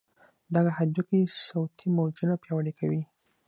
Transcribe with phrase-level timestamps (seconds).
[0.55, 3.01] دغه هډوکي صوتي موجونه پیاوړي کوي.